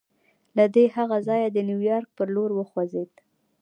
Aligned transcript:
دی 0.73 0.85
له 0.87 0.93
هغه 0.95 1.17
ځایه 1.27 1.47
د 1.51 1.57
نیویارک 1.69 2.09
پر 2.17 2.27
لور 2.35 2.51
وخوځېد 2.55 3.11